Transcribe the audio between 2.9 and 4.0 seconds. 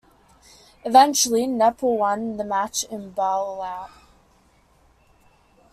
bowl-out.